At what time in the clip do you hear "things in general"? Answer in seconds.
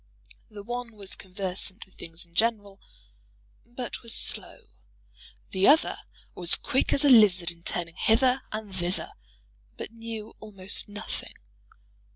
1.93-2.81